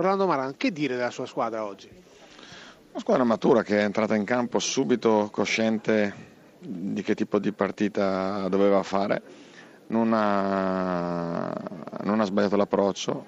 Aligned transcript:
Orlando 0.00 0.26
Maran, 0.26 0.56
che 0.56 0.72
dire 0.72 0.96
della 0.96 1.10
sua 1.10 1.26
squadra 1.26 1.62
oggi? 1.62 1.86
Una 2.90 3.00
squadra 3.00 3.22
matura 3.22 3.62
che 3.62 3.80
è 3.80 3.82
entrata 3.82 4.14
in 4.14 4.24
campo 4.24 4.58
subito 4.58 5.28
cosciente 5.30 6.28
di 6.58 7.02
che 7.02 7.14
tipo 7.14 7.38
di 7.38 7.52
partita 7.52 8.48
doveva 8.48 8.82
fare, 8.82 9.20
non 9.88 10.10
ha, 10.14 11.52
non 12.04 12.18
ha 12.18 12.24
sbagliato 12.24 12.56
l'approccio, 12.56 13.26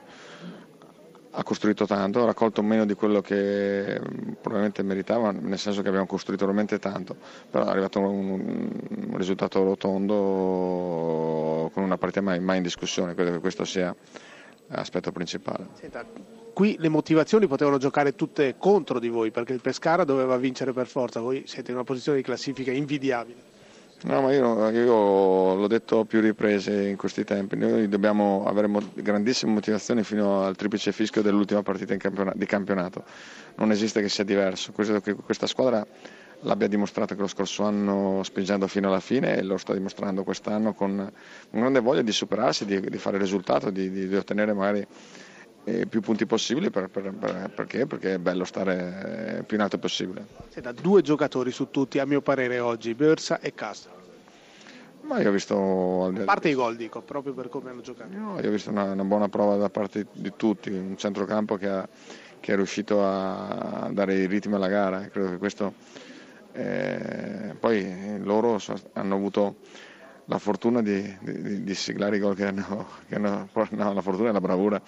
ha 1.32 1.42
costruito 1.42 1.84
tanto, 1.84 2.22
ha 2.22 2.24
raccolto 2.24 2.62
meno 2.62 2.86
di 2.86 2.94
quello 2.94 3.20
che 3.20 4.00
probabilmente 4.40 4.82
meritava, 4.82 5.30
nel 5.30 5.58
senso 5.58 5.82
che 5.82 5.88
abbiamo 5.88 6.06
costruito 6.06 6.46
veramente 6.46 6.78
tanto, 6.78 7.16
però 7.50 7.66
è 7.66 7.68
arrivato 7.68 8.00
un, 8.00 8.70
un 9.10 9.16
risultato 9.18 9.62
rotondo 9.62 11.68
con 11.70 11.82
una 11.82 11.98
partita 11.98 12.22
mai, 12.22 12.40
mai 12.40 12.56
in 12.56 12.62
discussione, 12.62 13.14
credo 13.14 13.32
che 13.32 13.40
questo 13.40 13.66
sia 13.66 13.94
l'aspetto 14.68 15.12
principale. 15.12 15.66
Senta, 15.74 16.02
qui 16.52 16.76
le 16.78 16.88
motivazioni 16.88 17.46
potevano 17.46 17.78
giocare 17.78 18.14
tutte 18.14 18.56
contro 18.58 18.98
di 18.98 19.08
voi 19.08 19.30
perché 19.30 19.52
il 19.52 19.60
Pescara 19.60 20.04
doveva 20.04 20.36
vincere 20.36 20.72
per 20.72 20.86
forza, 20.86 21.20
voi 21.20 21.44
siete 21.46 21.70
in 21.70 21.76
una 21.76 21.84
posizione 21.84 22.18
di 22.18 22.24
classifica 22.24 22.70
invidiabile. 22.70 23.50
No, 24.04 24.20
ma 24.20 24.32
io, 24.32 24.68
io, 24.70 25.54
l'ho 25.54 25.66
detto 25.68 26.04
più 26.04 26.20
riprese 26.20 26.88
in 26.88 26.96
questi 26.96 27.22
tempi, 27.22 27.56
noi 27.56 27.88
dobbiamo 27.88 28.44
avere 28.46 28.68
grandissime 28.94 29.52
motivazioni 29.52 30.02
fino 30.02 30.42
al 30.42 30.56
triplice 30.56 30.90
fischio 30.90 31.22
dell'ultima 31.22 31.62
partita 31.62 31.96
campionato, 31.96 32.36
di 32.36 32.46
campionato, 32.46 33.04
non 33.56 33.70
esiste 33.70 34.00
che 34.00 34.08
sia 34.08 34.24
diverso, 34.24 34.72
credo 34.72 35.00
che 35.00 35.14
questa 35.14 35.46
squadra 35.46 35.86
l'abbia 36.40 36.66
dimostrato 36.66 37.14
che 37.14 37.20
lo 37.20 37.28
scorso 37.28 37.62
anno 37.62 38.22
spingendo 38.24 38.66
fino 38.66 38.88
alla 38.88 38.98
fine 38.98 39.36
e 39.36 39.42
lo 39.42 39.56
sta 39.56 39.72
dimostrando 39.72 40.24
quest'anno 40.24 40.72
con 40.74 41.08
grande 41.50 41.78
voglia 41.78 42.02
di 42.02 42.10
superarsi, 42.10 42.64
di, 42.64 42.80
di 42.80 42.98
fare 42.98 43.18
risultato, 43.18 43.70
di, 43.70 43.88
di, 43.88 44.08
di 44.08 44.16
ottenere 44.16 44.52
magari 44.52 44.84
più 45.88 46.00
punti 46.00 46.26
possibili 46.26 46.70
per, 46.70 46.88
per, 46.88 47.12
per, 47.12 47.50
perché? 47.54 47.86
perché 47.86 48.14
è 48.14 48.18
bello 48.18 48.44
stare 48.44 49.38
eh, 49.38 49.42
più 49.44 49.56
in 49.56 49.62
alto 49.62 49.78
possibile. 49.78 50.26
Senta, 50.48 50.72
due 50.72 51.02
giocatori 51.02 51.50
su 51.52 51.70
tutti 51.70 51.98
a 51.98 52.06
mio 52.06 52.20
parere 52.20 52.58
oggi, 52.58 52.94
Bersa 52.94 53.38
e 53.38 53.54
Castro. 53.54 54.00
Ma 55.02 55.20
io 55.20 55.28
ho 55.28 55.32
visto... 55.32 56.06
A 56.06 56.24
parte 56.24 56.48
i 56.48 56.54
gol 56.54 56.76
dico, 56.76 57.00
proprio 57.02 57.32
per 57.32 57.48
come 57.48 57.70
hanno 57.70 57.80
giocato. 57.80 58.16
No, 58.16 58.38
io 58.40 58.48
ho 58.48 58.52
visto 58.52 58.70
una, 58.70 58.92
una, 58.92 59.04
buona 59.04 59.28
prova 59.28 59.56
da 59.56 59.68
parte 59.68 60.06
di 60.12 60.32
tutti, 60.36 60.70
un 60.70 60.96
centrocampo 60.96 61.56
che, 61.56 61.68
ha, 61.68 61.88
che 62.38 62.52
è 62.52 62.56
riuscito 62.56 63.04
a 63.04 63.88
dare 63.92 64.14
i 64.14 64.26
ritmi 64.26 64.54
alla 64.54 64.68
gara, 64.68 65.06
credo 65.08 65.30
che 65.30 65.38
questo... 65.38 65.74
Eh, 66.54 67.56
poi 67.58 68.18
loro 68.20 68.60
hanno 68.92 69.14
avuto 69.14 69.56
la 70.32 70.38
fortuna 70.38 70.80
di, 70.80 71.16
di, 71.20 71.62
di, 71.62 71.74
siglare 71.74 72.16
i 72.16 72.18
gol 72.18 72.34
che 72.34 72.46
hanno, 72.46 72.88
che 73.06 73.16
hanno, 73.16 73.48
no, 73.70 73.92
la 73.92 74.00
fortuna 74.00 74.30
e 74.30 74.32
la 74.32 74.40
bravura 74.40 74.80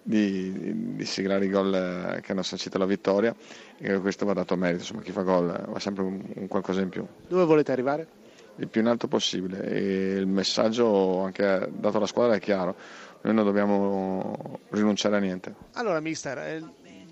di, 0.00 0.94
di 0.94 1.04
siglare 1.04 1.46
i 1.46 1.50
gol 1.50 1.74
eh, 1.74 2.20
che 2.20 2.32
hanno 2.32 2.42
sancito 2.42 2.78
la 2.78 2.86
vittoria 2.86 3.34
e 3.78 3.98
questo 3.98 4.24
va 4.24 4.32
dato 4.32 4.54
a 4.54 4.56
merito, 4.56 4.82
insomma 4.82 5.02
chi 5.02 5.10
fa 5.10 5.22
gol 5.22 5.64
va 5.68 5.78
sempre 5.80 6.04
un, 6.04 6.22
un 6.34 6.46
qualcosa 6.46 6.80
in 6.82 6.88
più. 6.88 7.04
Dove 7.26 7.44
volete 7.44 7.72
arrivare? 7.72 8.24
Il 8.58 8.68
più 8.68 8.80
in 8.80 8.86
alto 8.86 9.08
possibile 9.08 9.62
e 9.64 10.12
il 10.14 10.26
messaggio 10.26 11.20
anche 11.20 11.68
dato 11.72 11.96
alla 11.96 12.06
squadra 12.06 12.36
è 12.36 12.40
chiaro, 12.40 12.76
noi 13.22 13.34
non 13.34 13.44
dobbiamo 13.44 14.60
rinunciare 14.70 15.16
a 15.16 15.18
niente. 15.18 15.54
Allora 15.72 16.00
mister, 16.00 16.38
eh, 16.38 16.62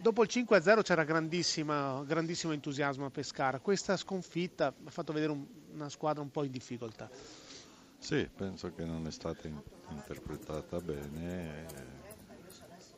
dopo 0.01 0.23
il 0.23 0.29
5-0 0.33 0.83
c'era 0.83 1.03
grandissimo 1.03 2.53
entusiasmo 2.53 3.07
a 3.07 3.11
Pescara, 3.11 3.59
questa 3.59 3.97
sconfitta 3.97 4.69
ha 4.69 4.91
fatto 4.91 5.13
vedere 5.13 5.33
un, 5.33 5.45
una 5.75 5.89
squadra 5.89 6.23
un 6.23 6.31
po' 6.31 6.45
in 6.45 6.53
difficoltà. 6.53 7.11
Sì, 8.05 8.29
penso 8.37 8.71
che 8.77 8.85
non 8.85 9.07
è 9.07 9.11
stata 9.11 9.49
in- 9.49 9.63
interpretata 9.89 10.79
bene 10.79 11.65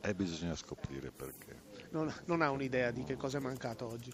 e 0.01 0.13
bisogna 0.13 0.53
scoprire 0.53 1.11
perché. 1.15 1.55
Non, 1.91 2.13
non, 2.25 2.41
ha 2.41 2.49
un'idea 2.51 2.91
di 2.91 3.05
che 3.05 3.15
cosa 3.15 3.37
è 3.37 3.39
mancato 3.39 3.87
oggi? 3.87 4.11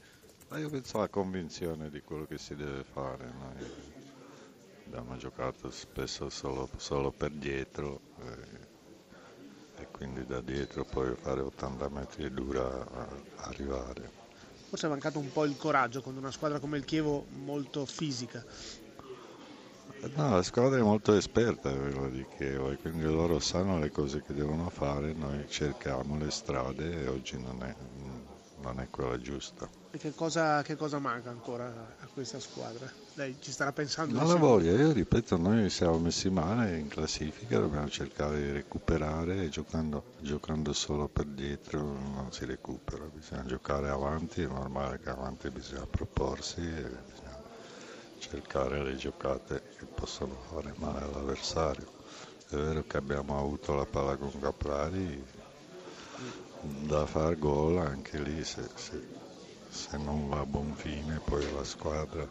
Ma 0.50 0.60
io 0.60 0.70
penso 0.70 0.98
alla 0.98 1.10
convinzione 1.10 1.90
di 1.90 2.00
quello 2.04 2.26
che 2.26 2.38
si 2.38 2.54
deve 2.54 2.84
fare. 2.84 3.26
Noi 3.26 3.72
abbiamo 4.86 5.18
giocato 5.18 5.72
spesso 5.72 6.30
solo, 6.30 6.70
solo 6.78 7.09
per 7.09 7.32
dietro 7.32 8.00
e, 8.20 9.82
e, 9.82 9.88
quindi 9.90 10.24
da 10.28 10.42
dietro 10.42 10.84
poi 10.84 11.16
fare 11.16 11.42
80 11.42 11.90
metri 11.90 12.26
è 12.26 12.30
dura 12.30 12.86
arrivare. 13.38 14.12
Forse 14.70 14.86
è 14.86 14.90
mancato 14.92 15.18
un 15.18 15.32
po' 15.32 15.46
il 15.46 15.58
coraggio 15.58 16.03
con 16.03 16.16
una 16.16 16.30
squadra 16.30 16.59
come 16.59 16.78
il 16.78 16.86
Chievo 16.86 17.26
molto 17.32 17.84
fisica. 17.88 18.46
No, 20.16 20.31
la 20.31 20.44
squadra 20.44 20.78
è 20.78 20.81
molto 20.81 21.14
esperta 21.14 21.72
quello 21.72 22.09
di 22.09 22.25
Chievo 22.36 22.72
e 22.72 22.78
quindi 22.78 23.03
loro 23.03 23.40
sanno 23.40 23.80
le 23.80 23.90
cose 23.90 24.22
che 24.22 24.34
devono 24.34 24.69
fare, 24.69 25.14
noi 25.14 25.46
cerchiamo 25.47 26.18
le 26.18 26.30
strade 26.30 27.03
e 27.03 27.08
oggi 27.08 27.41
non 27.41 27.64
è, 27.64 27.74
non 28.62 28.81
è 28.81 28.90
quella 28.90 29.18
giusta. 29.18 29.69
E 29.91 29.97
che 29.97 30.14
cosa, 30.14 30.62
che 30.62 30.75
cosa, 30.75 31.00
manca 31.00 31.30
ancora 31.30 31.68
a 32.00 32.08
questa 32.12 32.40
squadra? 32.40 32.91
Lei 33.14 33.38
ci 33.40 33.52
starà 33.52 33.72
pensando? 33.72 34.18
Non 34.18 34.28
la 34.28 34.36
voglia, 34.36 34.72
io 34.72 34.91
ripeto, 34.91 35.38
noi 35.38 35.69
siamo 35.69 35.97
messi 36.00 36.30
male 36.30 36.78
in 36.78 36.90
classifica, 36.90 37.59
dobbiamo 37.59 37.88
cercare 37.90 38.41
di 38.41 38.52
recuperare 38.52 39.44
e 39.46 39.50
giocando, 39.50 40.03
giocando 40.20 40.74
solo 40.74 41.08
per 41.08 41.25
dietro 41.25 41.80
non 41.81 42.28
si 42.31 42.44
recupera, 42.46 43.06
bisogna 43.06 43.46
giocare 43.46 43.90
avanti, 43.90 44.41
è 44.41 44.47
normale 44.47 45.00
che 45.00 45.09
avanti 45.09 45.50
bisogna 45.50 45.85
proporsi. 45.85 46.59
E 46.59 47.22
cercare 48.34 48.82
le 48.84 48.96
giocate 48.96 49.62
che 49.78 49.86
possono 49.86 50.36
fare 50.50 50.74
male 50.78 51.06
all'avversario. 51.06 51.86
È 52.50 52.56
vero 52.56 52.84
che 52.88 52.98
abbiamo 52.98 53.38
avuto 53.38 53.76
la 53.76 53.86
palla 53.86 54.16
con 54.16 54.32
Caprari 54.40 55.24
da 56.62 57.06
far 57.06 57.38
gol 57.38 57.78
anche 57.78 58.18
lì 58.20 58.44
se, 58.44 58.68
se, 58.74 59.00
se 59.70 59.98
non 59.98 60.30
va 60.30 60.40
a 60.40 60.46
buon 60.46 60.74
fine 60.76 61.20
poi 61.24 61.46
la 61.54 61.64
squadra 61.64 62.26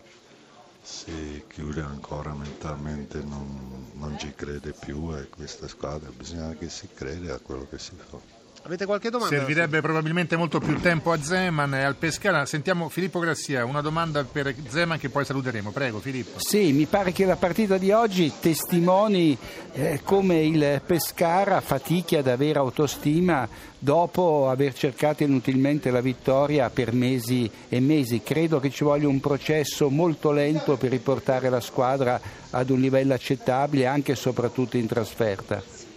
si 0.83 1.45
chiude 1.49 1.83
ancora 1.83 2.33
mentalmente 2.33 3.23
non, 3.23 3.91
non 3.93 4.19
ci 4.19 4.33
crede 4.34 4.73
più 4.73 5.15
e 5.15 5.29
questa 5.29 5.69
squadra 5.69 6.11
bisogna 6.11 6.55
che 6.55 6.69
si 6.71 6.89
crede 6.93 7.31
a 7.31 7.39
quello 7.39 7.67
che 7.69 7.79
si 7.79 7.95
fa. 7.95 8.41
Avete 8.65 8.87
qualche 8.87 9.11
domanda? 9.11 9.37
Servirebbe 9.37 9.81
probabilmente 9.81 10.37
molto 10.37 10.61
più 10.61 10.78
tempo 10.81 11.11
a 11.11 11.21
Zeman 11.21 11.75
e 11.75 11.83
al 11.83 11.97
Pescara. 11.97 12.47
Sentiamo 12.47 12.89
Filippo 12.89 13.19
Grassia, 13.19 13.65
una 13.65 13.81
domanda 13.81 14.23
per 14.23 14.55
Zeman 14.69 14.99
che 14.99 15.09
poi 15.09 15.25
saluteremo. 15.25 15.73
Prego 15.73 15.99
Filippo. 15.99 16.39
Sì, 16.39 16.72
mi 16.72 16.87
pare 16.87 17.11
che 17.11 17.25
la 17.25 17.34
partita 17.34 17.77
di 17.77 17.91
oggi 17.91 18.33
testimoni 18.39 19.37
eh, 19.72 20.01
come 20.05 20.45
il 20.45 20.81
Pescara 20.87 21.61
fatichi 21.61 22.15
ad 22.15 22.28
avere 22.28 22.61
autostima 22.61 23.49
dopo 23.77 24.49
aver 24.49 24.75
cercato 24.75 25.25
inutilmente 25.25 25.91
la 25.91 26.01
vittoria 26.01 26.71
per 26.71 26.93
mesi 26.93 27.51
e 27.69 27.81
mesi. 27.81 28.22
Credo 28.22 28.61
che 28.61 28.71
ci 28.71 28.84
voglia 28.84 29.09
un 29.09 29.19
processo 29.19 29.91
molto 29.91 30.31
lento 30.31 30.77
per 30.77 30.91
riportare 30.91 31.49
la 31.49 31.61
squadra 31.61 32.21
ad 32.51 32.71
un 32.71 32.78
livello 32.78 33.12
accettabile 33.12 33.87
anche 33.87 34.12
e 34.12 34.17
soprattutto 34.17 34.77
in 34.77 34.87
trasferta. 34.87 35.91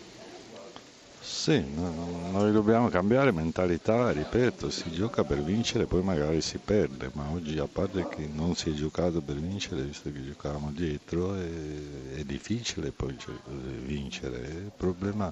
Sì, 1.45 1.63
noi 1.69 2.51
dobbiamo 2.51 2.89
cambiare 2.89 3.31
mentalità, 3.31 4.11
ripeto, 4.11 4.69
si 4.71 4.89
gioca 4.91 5.23
per 5.23 5.43
vincere, 5.43 5.85
poi 5.85 6.01
magari 6.01 6.41
si 6.41 6.59
perde, 6.59 7.11
ma 7.13 7.29
oggi 7.29 7.59
a 7.59 7.67
parte 7.67 8.07
che 8.07 8.27
non 8.27 8.55
si 8.55 8.71
è 8.71 8.73
giocato 8.73 9.21
per 9.21 9.35
vincere, 9.39 9.83
visto 9.83 10.11
che 10.11 10.23
giocavamo 10.23 10.71
dietro, 10.71 11.35
è, 11.35 12.15
è 12.15 12.23
difficile 12.23 12.91
poi 12.93 13.15
vincere. 13.45 14.39
Il 14.47 14.73
problema 14.75 15.31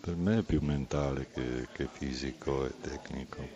per 0.00 0.16
me 0.16 0.38
è 0.38 0.42
più 0.42 0.60
mentale 0.62 1.28
che, 1.28 1.68
che 1.70 1.86
fisico 1.88 2.66
e 2.66 2.74
tecnico. 2.80 3.50